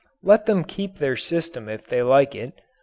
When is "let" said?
0.23-0.47